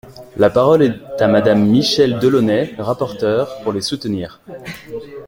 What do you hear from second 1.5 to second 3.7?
Michèle Delaunay, rapporteure,